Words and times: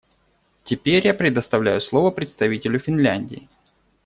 Теперь 0.63 1.05
я 1.05 1.13
предоставляю 1.13 1.79
слово 1.79 2.09
представителю 2.09 2.79
Финляндии. 2.79 3.47